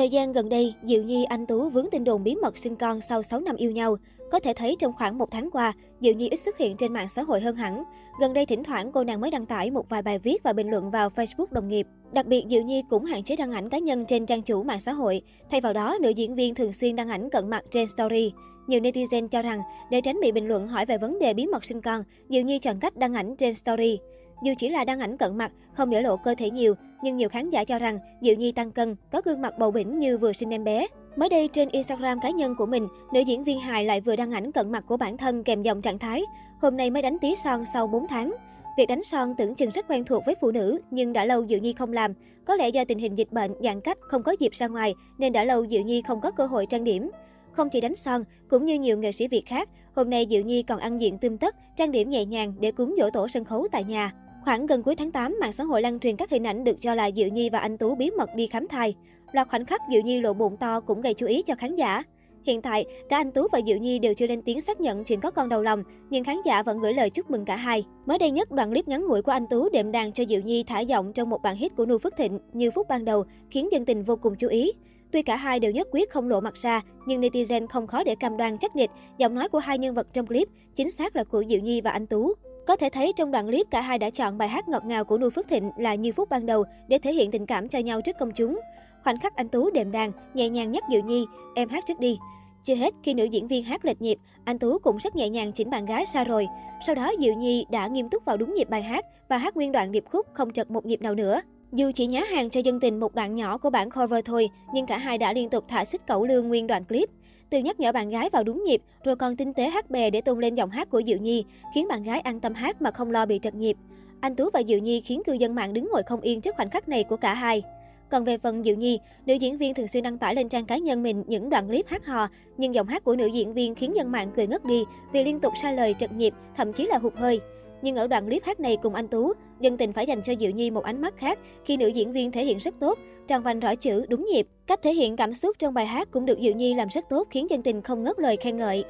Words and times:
Thời 0.00 0.08
gian 0.08 0.32
gần 0.32 0.48
đây, 0.48 0.74
Diệu 0.82 1.02
Nhi 1.02 1.24
anh 1.24 1.46
Tú 1.46 1.68
vướng 1.68 1.90
tin 1.90 2.04
đồn 2.04 2.24
bí 2.24 2.34
mật 2.34 2.58
sinh 2.58 2.76
con 2.76 3.00
sau 3.00 3.22
6 3.22 3.40
năm 3.40 3.56
yêu 3.56 3.70
nhau. 3.70 3.96
Có 4.30 4.40
thể 4.40 4.52
thấy 4.56 4.76
trong 4.78 4.92
khoảng 4.92 5.18
một 5.18 5.30
tháng 5.30 5.50
qua, 5.50 5.72
Diệu 6.00 6.14
Nhi 6.14 6.28
ít 6.28 6.36
xuất 6.36 6.58
hiện 6.58 6.76
trên 6.76 6.92
mạng 6.92 7.08
xã 7.08 7.22
hội 7.22 7.40
hơn 7.40 7.56
hẳn. 7.56 7.84
Gần 8.20 8.32
đây 8.32 8.46
thỉnh 8.46 8.64
thoảng 8.64 8.92
cô 8.92 9.04
nàng 9.04 9.20
mới 9.20 9.30
đăng 9.30 9.46
tải 9.46 9.70
một 9.70 9.88
vài 9.88 10.02
bài 10.02 10.18
viết 10.18 10.42
và 10.42 10.52
bình 10.52 10.70
luận 10.70 10.90
vào 10.90 11.08
Facebook 11.08 11.46
đồng 11.50 11.68
nghiệp. 11.68 11.86
Đặc 12.12 12.26
biệt 12.26 12.44
Diệu 12.50 12.62
Nhi 12.62 12.82
cũng 12.90 13.04
hạn 13.04 13.22
chế 13.22 13.36
đăng 13.36 13.52
ảnh 13.52 13.68
cá 13.68 13.78
nhân 13.78 14.04
trên 14.04 14.26
trang 14.26 14.42
chủ 14.42 14.62
mạng 14.62 14.80
xã 14.80 14.92
hội. 14.92 15.22
Thay 15.50 15.60
vào 15.60 15.72
đó, 15.72 15.98
nữ 16.00 16.10
diễn 16.10 16.34
viên 16.34 16.54
thường 16.54 16.72
xuyên 16.72 16.96
đăng 16.96 17.08
ảnh 17.08 17.30
cận 17.30 17.50
mặt 17.50 17.64
trên 17.70 17.88
story. 17.88 18.32
Nhiều 18.66 18.80
netizen 18.80 19.28
cho 19.28 19.42
rằng 19.42 19.60
để 19.90 20.00
tránh 20.00 20.20
bị 20.22 20.32
bình 20.32 20.48
luận 20.48 20.68
hỏi 20.68 20.86
về 20.86 20.98
vấn 20.98 21.18
đề 21.18 21.34
bí 21.34 21.46
mật 21.46 21.64
sinh 21.64 21.80
con, 21.80 22.04
Diệu 22.28 22.42
Nhi 22.42 22.58
chọn 22.58 22.80
cách 22.80 22.96
đăng 22.96 23.14
ảnh 23.14 23.36
trên 23.36 23.54
story. 23.54 23.98
Dù 24.42 24.52
chỉ 24.58 24.68
là 24.68 24.84
đăng 24.84 25.00
ảnh 25.00 25.16
cận 25.16 25.38
mặt, 25.38 25.52
không 25.72 25.90
để 25.90 26.02
lộ 26.02 26.16
cơ 26.16 26.34
thể 26.38 26.50
nhiều, 26.50 26.74
nhưng 27.02 27.16
nhiều 27.16 27.28
khán 27.28 27.50
giả 27.50 27.64
cho 27.64 27.78
rằng 27.78 27.98
Diệu 28.20 28.34
Nhi 28.34 28.52
tăng 28.52 28.72
cân, 28.72 28.96
có 29.12 29.22
gương 29.24 29.42
mặt 29.42 29.58
bầu 29.58 29.70
bĩnh 29.70 29.98
như 29.98 30.18
vừa 30.18 30.32
sinh 30.32 30.54
em 30.54 30.64
bé. 30.64 30.86
Mới 31.16 31.28
đây 31.28 31.48
trên 31.48 31.68
Instagram 31.68 32.20
cá 32.20 32.30
nhân 32.30 32.54
của 32.58 32.66
mình, 32.66 32.88
nữ 33.12 33.20
diễn 33.20 33.44
viên 33.44 33.60
hài 33.60 33.84
lại 33.84 34.00
vừa 34.00 34.16
đăng 34.16 34.30
ảnh 34.30 34.52
cận 34.52 34.72
mặt 34.72 34.84
của 34.88 34.96
bản 34.96 35.16
thân 35.16 35.44
kèm 35.44 35.62
dòng 35.62 35.82
trạng 35.82 35.98
thái. 35.98 36.22
Hôm 36.60 36.76
nay 36.76 36.90
mới 36.90 37.02
đánh 37.02 37.18
tí 37.20 37.34
son 37.36 37.64
sau 37.72 37.86
4 37.86 38.08
tháng. 38.08 38.34
Việc 38.78 38.86
đánh 38.86 39.02
son 39.02 39.34
tưởng 39.38 39.54
chừng 39.54 39.70
rất 39.70 39.88
quen 39.88 40.04
thuộc 40.04 40.22
với 40.26 40.34
phụ 40.40 40.50
nữ, 40.50 40.78
nhưng 40.90 41.12
đã 41.12 41.24
lâu 41.24 41.46
Diệu 41.46 41.58
Nhi 41.58 41.72
không 41.72 41.92
làm. 41.92 42.12
Có 42.44 42.56
lẽ 42.56 42.68
do 42.68 42.84
tình 42.84 42.98
hình 42.98 43.18
dịch 43.18 43.32
bệnh, 43.32 43.52
giãn 43.62 43.80
cách, 43.80 43.98
không 44.00 44.22
có 44.22 44.34
dịp 44.40 44.52
ra 44.52 44.68
ngoài, 44.68 44.94
nên 45.18 45.32
đã 45.32 45.44
lâu 45.44 45.66
Diệu 45.66 45.82
Nhi 45.82 46.02
không 46.02 46.20
có 46.20 46.30
cơ 46.30 46.46
hội 46.46 46.66
trang 46.66 46.84
điểm. 46.84 47.10
Không 47.52 47.68
chỉ 47.70 47.80
đánh 47.80 47.94
son, 47.94 48.24
cũng 48.48 48.66
như 48.66 48.78
nhiều 48.78 48.98
nghệ 48.98 49.12
sĩ 49.12 49.28
Việt 49.28 49.42
khác, 49.46 49.68
hôm 49.94 50.10
nay 50.10 50.26
Diệu 50.30 50.42
Nhi 50.42 50.62
còn 50.62 50.78
ăn 50.78 51.00
diện 51.00 51.18
tươm 51.18 51.38
tất, 51.38 51.56
trang 51.76 51.90
điểm 51.90 52.10
nhẹ 52.10 52.24
nhàng 52.24 52.54
để 52.60 52.70
cúng 52.70 52.94
dỗ 52.98 53.10
tổ 53.10 53.28
sân 53.28 53.44
khấu 53.44 53.68
tại 53.72 53.84
nhà. 53.84 54.12
Khoảng 54.44 54.66
gần 54.66 54.82
cuối 54.82 54.96
tháng 54.96 55.10
8, 55.10 55.36
mạng 55.40 55.52
xã 55.52 55.64
hội 55.64 55.82
lan 55.82 55.98
truyền 55.98 56.16
các 56.16 56.30
hình 56.30 56.46
ảnh 56.46 56.64
được 56.64 56.80
cho 56.80 56.94
là 56.94 57.10
Diệu 57.16 57.28
Nhi 57.28 57.50
và 57.50 57.58
anh 57.58 57.78
Tú 57.78 57.94
bí 57.94 58.10
mật 58.10 58.30
đi 58.36 58.46
khám 58.46 58.68
thai. 58.68 58.94
Loạt 59.32 59.48
khoảnh 59.48 59.64
khắc 59.64 59.80
Diệu 59.90 60.02
Nhi 60.02 60.20
lộ 60.20 60.32
bụng 60.32 60.56
to 60.56 60.80
cũng 60.80 61.00
gây 61.00 61.14
chú 61.14 61.26
ý 61.26 61.42
cho 61.42 61.54
khán 61.54 61.76
giả. 61.76 62.02
Hiện 62.42 62.62
tại, 62.62 62.84
cả 63.08 63.16
anh 63.16 63.32
Tú 63.32 63.46
và 63.52 63.60
Diệu 63.66 63.76
Nhi 63.76 63.98
đều 63.98 64.14
chưa 64.14 64.26
lên 64.26 64.42
tiếng 64.42 64.60
xác 64.60 64.80
nhận 64.80 65.04
chuyện 65.04 65.20
có 65.20 65.30
con 65.30 65.48
đầu 65.48 65.62
lòng, 65.62 65.82
nhưng 66.10 66.24
khán 66.24 66.36
giả 66.44 66.62
vẫn 66.62 66.80
gửi 66.80 66.94
lời 66.94 67.10
chúc 67.10 67.30
mừng 67.30 67.44
cả 67.44 67.56
hai. 67.56 67.84
Mới 68.06 68.18
đây 68.18 68.30
nhất, 68.30 68.50
đoạn 68.52 68.70
clip 68.70 68.88
ngắn 68.88 69.06
ngủi 69.06 69.22
của 69.22 69.32
anh 69.32 69.46
Tú 69.46 69.68
đệm 69.68 69.92
đàn 69.92 70.12
cho 70.12 70.24
Diệu 70.28 70.40
Nhi 70.40 70.64
thả 70.66 70.80
giọng 70.80 71.12
trong 71.12 71.30
một 71.30 71.42
bản 71.42 71.56
hit 71.56 71.76
của 71.76 71.86
Nu 71.86 71.98
Phước 71.98 72.16
Thịnh 72.16 72.38
như 72.52 72.70
phút 72.70 72.88
ban 72.88 73.04
đầu, 73.04 73.24
khiến 73.50 73.68
dân 73.72 73.84
tình 73.84 74.04
vô 74.04 74.16
cùng 74.16 74.34
chú 74.38 74.48
ý. 74.48 74.72
Tuy 75.12 75.22
cả 75.22 75.36
hai 75.36 75.60
đều 75.60 75.72
nhất 75.72 75.88
quyết 75.92 76.10
không 76.10 76.28
lộ 76.28 76.40
mặt 76.40 76.54
ra, 76.54 76.80
nhưng 77.06 77.20
netizen 77.20 77.66
không 77.66 77.86
khó 77.86 78.04
để 78.04 78.14
cam 78.20 78.36
đoan 78.36 78.58
chắc 78.58 78.76
nịch 78.76 78.90
giọng 79.18 79.34
nói 79.34 79.48
của 79.48 79.58
hai 79.58 79.78
nhân 79.78 79.94
vật 79.94 80.06
trong 80.12 80.26
clip 80.26 80.48
chính 80.76 80.90
xác 80.90 81.16
là 81.16 81.24
của 81.24 81.44
Diệu 81.48 81.60
Nhi 81.60 81.80
và 81.80 81.90
anh 81.90 82.06
Tú. 82.06 82.34
Có 82.66 82.76
thể 82.76 82.88
thấy 82.90 83.12
trong 83.16 83.30
đoạn 83.30 83.46
clip 83.46 83.66
cả 83.70 83.80
hai 83.80 83.98
đã 83.98 84.10
chọn 84.10 84.38
bài 84.38 84.48
hát 84.48 84.68
ngọt 84.68 84.84
ngào 84.84 85.04
của 85.04 85.18
Nu 85.18 85.30
Phước 85.30 85.48
Thịnh 85.48 85.70
là 85.76 85.94
Như 85.94 86.12
phút 86.12 86.28
ban 86.28 86.46
đầu 86.46 86.64
để 86.88 86.98
thể 86.98 87.12
hiện 87.12 87.30
tình 87.30 87.46
cảm 87.46 87.68
cho 87.68 87.78
nhau 87.78 88.00
trước 88.00 88.18
công 88.18 88.30
chúng. 88.30 88.60
Khoảnh 89.04 89.18
khắc 89.20 89.36
anh 89.36 89.48
Tú 89.48 89.70
đềm 89.70 89.90
đàn, 89.90 90.12
nhẹ 90.34 90.48
nhàng 90.48 90.72
nhắc 90.72 90.84
Diệu 90.90 91.00
Nhi, 91.00 91.26
em 91.54 91.68
hát 91.68 91.84
trước 91.86 92.00
đi. 92.00 92.18
Chưa 92.64 92.74
hết, 92.74 92.94
khi 93.02 93.14
nữ 93.14 93.24
diễn 93.24 93.48
viên 93.48 93.64
hát 93.64 93.84
lệch 93.84 94.02
nhịp, 94.02 94.18
anh 94.44 94.58
Tú 94.58 94.78
cũng 94.78 94.96
rất 94.96 95.16
nhẹ 95.16 95.28
nhàng 95.28 95.52
chỉnh 95.52 95.70
bạn 95.70 95.86
gái 95.86 96.06
xa 96.06 96.24
rồi. 96.24 96.46
Sau 96.86 96.94
đó 96.94 97.12
Diệu 97.20 97.34
Nhi 97.34 97.64
đã 97.70 97.86
nghiêm 97.86 98.08
túc 98.08 98.24
vào 98.24 98.36
đúng 98.36 98.54
nhịp 98.54 98.70
bài 98.70 98.82
hát 98.82 99.04
và 99.28 99.38
hát 99.38 99.56
nguyên 99.56 99.72
đoạn 99.72 99.92
điệp 99.92 100.04
khúc 100.10 100.26
không 100.32 100.52
trật 100.52 100.70
một 100.70 100.86
nhịp 100.86 101.02
nào 101.02 101.14
nữa. 101.14 101.40
Dù 101.72 101.90
chỉ 101.94 102.06
nhá 102.06 102.22
hàng 102.30 102.50
cho 102.50 102.60
dân 102.60 102.80
tình 102.80 103.00
một 103.00 103.14
đoạn 103.14 103.34
nhỏ 103.34 103.58
của 103.58 103.70
bản 103.70 103.90
cover 103.90 104.24
thôi, 104.24 104.50
nhưng 104.74 104.86
cả 104.86 104.98
hai 104.98 105.18
đã 105.18 105.32
liên 105.32 105.50
tục 105.50 105.64
thả 105.68 105.84
xích 105.84 106.06
cẩu 106.06 106.26
lương 106.26 106.48
nguyên 106.48 106.66
đoạn 106.66 106.84
clip. 106.84 107.08
Từ 107.50 107.58
nhắc 107.58 107.80
nhở 107.80 107.92
bạn 107.92 108.08
gái 108.08 108.30
vào 108.32 108.44
đúng 108.44 108.64
nhịp, 108.64 108.82
rồi 109.04 109.16
còn 109.16 109.36
tinh 109.36 109.52
tế 109.52 109.70
hát 109.70 109.90
bè 109.90 110.10
để 110.10 110.20
tôn 110.20 110.40
lên 110.40 110.54
giọng 110.54 110.70
hát 110.70 110.90
của 110.90 111.02
Diệu 111.06 111.18
Nhi, 111.18 111.44
khiến 111.74 111.88
bạn 111.88 112.02
gái 112.02 112.20
an 112.20 112.40
tâm 112.40 112.54
hát 112.54 112.82
mà 112.82 112.90
không 112.90 113.10
lo 113.10 113.26
bị 113.26 113.38
trật 113.42 113.54
nhịp. 113.54 113.76
Anh 114.20 114.36
Tú 114.36 114.50
và 114.52 114.62
Diệu 114.68 114.78
Nhi 114.78 115.00
khiến 115.00 115.22
cư 115.26 115.32
dân 115.32 115.54
mạng 115.54 115.72
đứng 115.72 115.88
ngồi 115.92 116.02
không 116.02 116.20
yên 116.20 116.40
trước 116.40 116.56
khoảnh 116.56 116.70
khắc 116.70 116.88
này 116.88 117.04
của 117.04 117.16
cả 117.16 117.34
hai. 117.34 117.62
Còn 118.10 118.24
về 118.24 118.38
phần 118.38 118.62
Diệu 118.62 118.74
Nhi, 118.74 118.98
nữ 119.26 119.34
diễn 119.34 119.58
viên 119.58 119.74
thường 119.74 119.88
xuyên 119.88 120.02
đăng 120.02 120.18
tải 120.18 120.34
lên 120.34 120.48
trang 120.48 120.64
cá 120.64 120.76
nhân 120.76 121.02
mình 121.02 121.24
những 121.26 121.50
đoạn 121.50 121.66
clip 121.66 121.88
hát 121.88 122.06
hò, 122.06 122.28
nhưng 122.56 122.74
giọng 122.74 122.86
hát 122.86 123.04
của 123.04 123.16
nữ 123.16 123.26
diễn 123.26 123.54
viên 123.54 123.74
khiến 123.74 123.96
dân 123.96 124.12
mạng 124.12 124.30
cười 124.36 124.46
ngất 124.46 124.64
đi 124.64 124.84
vì 125.12 125.24
liên 125.24 125.38
tục 125.38 125.52
sai 125.62 125.74
lời 125.74 125.94
trật 125.98 126.12
nhịp, 126.12 126.34
thậm 126.56 126.72
chí 126.72 126.86
là 126.86 126.98
hụt 126.98 127.16
hơi. 127.16 127.40
Nhưng 127.82 127.96
ở 127.96 128.06
đoạn 128.06 128.26
clip 128.26 128.44
hát 128.44 128.60
này 128.60 128.76
cùng 128.82 128.94
anh 128.94 129.08
Tú, 129.08 129.32
dân 129.60 129.76
tình 129.76 129.92
phải 129.92 130.06
dành 130.06 130.22
cho 130.22 130.34
Diệu 130.40 130.50
Nhi 130.50 130.70
một 130.70 130.84
ánh 130.84 131.00
mắt 131.00 131.14
khác 131.16 131.38
khi 131.64 131.76
nữ 131.76 131.86
diễn 131.86 132.12
viên 132.12 132.30
thể 132.30 132.44
hiện 132.44 132.58
rất 132.58 132.74
tốt, 132.80 132.98
tròn 133.28 133.42
vành 133.42 133.60
rõ 133.60 133.74
chữ, 133.74 134.06
đúng 134.08 134.26
nhịp. 134.32 134.46
Cách 134.66 134.80
thể 134.82 134.94
hiện 134.94 135.16
cảm 135.16 135.34
xúc 135.34 135.56
trong 135.58 135.74
bài 135.74 135.86
hát 135.86 136.08
cũng 136.10 136.26
được 136.26 136.38
Diệu 136.42 136.52
Nhi 136.52 136.74
làm 136.74 136.88
rất 136.88 137.08
tốt 137.08 137.28
khiến 137.30 137.50
dân 137.50 137.62
tình 137.62 137.82
không 137.82 138.02
ngớt 138.02 138.18
lời 138.18 138.36
khen 138.36 138.56
ngợi. 138.56 138.84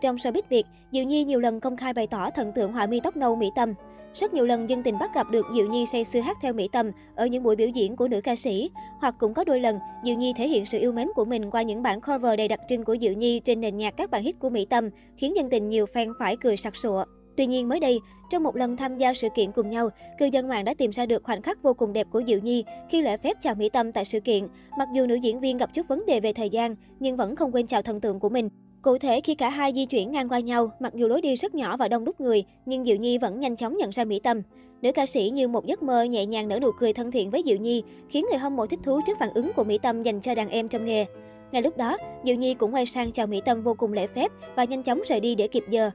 Trong 0.00 0.16
showbiz 0.16 0.42
Việt, 0.48 0.66
Diệu 0.92 1.04
Nhi 1.04 1.24
nhiều 1.24 1.40
lần 1.40 1.60
công 1.60 1.76
khai 1.76 1.92
bày 1.92 2.06
tỏ 2.06 2.30
thần 2.30 2.52
tượng 2.52 2.72
họa 2.72 2.86
mi 2.86 3.00
tóc 3.00 3.16
nâu 3.16 3.36
Mỹ 3.36 3.50
Tâm. 3.56 3.74
Rất 4.14 4.34
nhiều 4.34 4.46
lần 4.46 4.70
dân 4.70 4.82
tình 4.82 4.98
bắt 4.98 5.14
gặp 5.14 5.30
được 5.30 5.46
Diệu 5.54 5.66
Nhi 5.66 5.86
say 5.86 6.04
sưa 6.04 6.20
hát 6.20 6.36
theo 6.42 6.52
Mỹ 6.52 6.68
Tâm 6.72 6.90
ở 7.14 7.26
những 7.26 7.42
buổi 7.42 7.56
biểu 7.56 7.68
diễn 7.68 7.96
của 7.96 8.08
nữ 8.08 8.20
ca 8.20 8.36
sĩ, 8.36 8.70
hoặc 9.00 9.14
cũng 9.18 9.34
có 9.34 9.44
đôi 9.44 9.60
lần 9.60 9.78
Diệu 10.04 10.14
Nhi 10.16 10.32
thể 10.36 10.48
hiện 10.48 10.66
sự 10.66 10.78
yêu 10.78 10.92
mến 10.92 11.08
của 11.14 11.24
mình 11.24 11.50
qua 11.50 11.62
những 11.62 11.82
bản 11.82 12.00
cover 12.00 12.38
đầy 12.38 12.48
đặc 12.48 12.60
trưng 12.68 12.84
của 12.84 12.96
Diệu 13.00 13.12
Nhi 13.12 13.40
trên 13.40 13.60
nền 13.60 13.76
nhạc 13.76 13.96
các 13.96 14.10
bản 14.10 14.22
hit 14.22 14.38
của 14.38 14.50
Mỹ 14.50 14.66
Tâm, 14.70 14.90
khiến 15.16 15.36
dân 15.36 15.50
tình 15.50 15.68
nhiều 15.68 15.86
fan 15.86 16.12
phải 16.18 16.36
cười 16.36 16.56
sặc 16.56 16.76
sụa. 16.76 17.04
Tuy 17.40 17.46
nhiên 17.46 17.68
mới 17.68 17.80
đây, 17.80 18.00
trong 18.30 18.42
một 18.42 18.56
lần 18.56 18.76
tham 18.76 18.98
gia 18.98 19.14
sự 19.14 19.28
kiện 19.34 19.52
cùng 19.52 19.70
nhau, 19.70 19.88
cư 20.18 20.26
dân 20.32 20.48
mạng 20.48 20.64
đã 20.64 20.74
tìm 20.74 20.90
ra 20.90 21.06
được 21.06 21.24
khoảnh 21.24 21.42
khắc 21.42 21.62
vô 21.62 21.74
cùng 21.74 21.92
đẹp 21.92 22.06
của 22.10 22.22
Diệu 22.26 22.38
Nhi 22.38 22.64
khi 22.88 23.02
lễ 23.02 23.16
phép 23.16 23.36
chào 23.40 23.54
Mỹ 23.54 23.68
Tâm 23.68 23.92
tại 23.92 24.04
sự 24.04 24.20
kiện. 24.20 24.46
Mặc 24.78 24.88
dù 24.94 25.06
nữ 25.06 25.14
diễn 25.14 25.40
viên 25.40 25.58
gặp 25.58 25.74
chút 25.74 25.88
vấn 25.88 26.06
đề 26.06 26.20
về 26.20 26.32
thời 26.32 26.48
gian, 26.48 26.74
nhưng 27.00 27.16
vẫn 27.16 27.36
không 27.36 27.54
quên 27.54 27.66
chào 27.66 27.82
thần 27.82 28.00
tượng 28.00 28.20
của 28.20 28.28
mình. 28.28 28.48
Cụ 28.82 28.98
thể 28.98 29.20
khi 29.20 29.34
cả 29.34 29.48
hai 29.48 29.72
di 29.74 29.86
chuyển 29.86 30.12
ngang 30.12 30.28
qua 30.28 30.40
nhau, 30.40 30.70
mặc 30.80 30.94
dù 30.94 31.08
lối 31.08 31.20
đi 31.20 31.36
rất 31.36 31.54
nhỏ 31.54 31.76
và 31.76 31.88
đông 31.88 32.04
đúc 32.04 32.20
người, 32.20 32.44
nhưng 32.66 32.84
Diệu 32.84 32.96
Nhi 32.96 33.18
vẫn 33.18 33.40
nhanh 33.40 33.56
chóng 33.56 33.76
nhận 33.76 33.90
ra 33.90 34.04
Mỹ 34.04 34.20
Tâm. 34.20 34.42
Nữ 34.82 34.92
ca 34.92 35.06
sĩ 35.06 35.30
như 35.30 35.48
một 35.48 35.66
giấc 35.66 35.82
mơ 35.82 36.02
nhẹ 36.02 36.26
nhàng 36.26 36.48
nở 36.48 36.58
nụ 36.58 36.70
cười 36.78 36.92
thân 36.92 37.10
thiện 37.10 37.30
với 37.30 37.42
Diệu 37.46 37.56
Nhi, 37.56 37.82
khiến 38.08 38.26
người 38.30 38.38
hâm 38.38 38.56
mộ 38.56 38.66
thích 38.66 38.80
thú 38.82 39.00
trước 39.06 39.18
phản 39.20 39.30
ứng 39.34 39.52
của 39.56 39.64
Mỹ 39.64 39.78
Tâm 39.78 40.02
dành 40.02 40.20
cho 40.20 40.34
đàn 40.34 40.48
em 40.48 40.68
trong 40.68 40.84
nghề. 40.84 41.04
Ngay 41.52 41.62
lúc 41.62 41.76
đó, 41.76 41.96
Diệu 42.24 42.36
Nhi 42.36 42.54
cũng 42.54 42.74
quay 42.74 42.86
sang 42.86 43.12
chào 43.12 43.26
Mỹ 43.26 43.40
Tâm 43.44 43.62
vô 43.62 43.74
cùng 43.74 43.92
lễ 43.92 44.06
phép 44.06 44.32
và 44.56 44.64
nhanh 44.64 44.82
chóng 44.82 45.00
rời 45.08 45.20
đi 45.20 45.34
để 45.34 45.48
kịp 45.48 45.64
giờ. 45.70 45.90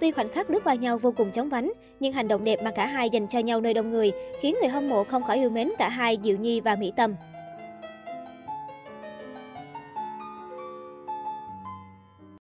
Tuy 0.00 0.10
khoảnh 0.10 0.28
khắc 0.28 0.50
lướt 0.50 0.64
qua 0.64 0.74
nhau 0.74 0.98
vô 0.98 1.12
cùng 1.16 1.32
chóng 1.32 1.48
vánh, 1.48 1.72
nhưng 2.00 2.12
hành 2.12 2.28
động 2.28 2.44
đẹp 2.44 2.62
mà 2.62 2.70
cả 2.70 2.86
hai 2.86 3.10
dành 3.10 3.28
cho 3.28 3.38
nhau 3.38 3.60
nơi 3.60 3.74
đông 3.74 3.90
người 3.90 4.12
khiến 4.40 4.56
người 4.60 4.70
hâm 4.70 4.88
mộ 4.88 5.04
không 5.04 5.22
khỏi 5.22 5.36
yêu 5.36 5.50
mến 5.50 5.70
cả 5.78 5.88
hai 5.88 6.18
Diệu 6.22 6.36
Nhi 6.36 6.60
và 6.60 6.76
Mỹ 6.76 6.92
Tâm. 6.96 7.14